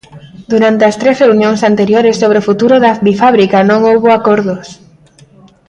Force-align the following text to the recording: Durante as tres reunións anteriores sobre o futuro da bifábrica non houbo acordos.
Durante 0.51 0.83
as 0.89 0.95
tres 1.01 1.17
reunións 1.25 1.61
anteriores 1.69 2.19
sobre 2.21 2.37
o 2.41 2.45
futuro 2.49 2.75
da 2.83 2.91
bifábrica 3.07 3.57
non 3.69 3.79
houbo 3.89 4.07
acordos. 4.11 4.65